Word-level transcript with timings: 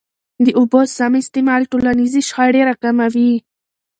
د 0.45 0.47
اوبو 0.59 0.79
سم 0.97 1.13
استعمال 1.23 1.61
ټولنیزي 1.71 2.21
شخړي 2.29 2.61
را 2.69 2.75
کموي. 2.83 3.31